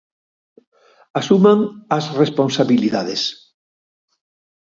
Asuman 1.21 1.59
as 1.97 2.05
responsabilidades. 2.21 3.21